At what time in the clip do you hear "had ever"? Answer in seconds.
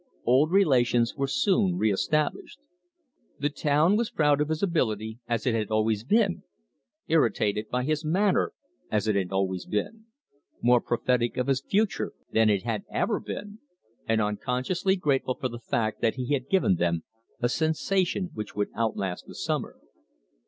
12.63-13.19